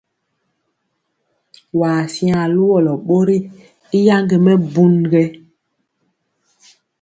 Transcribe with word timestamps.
Waa 1.79 2.01
siŋa 2.13 2.41
luwɔlɔ 2.53 2.93
ɓori 3.07 3.37
i 3.97 3.99
yaŋge 4.07 4.37
mɛbun? 4.45 4.95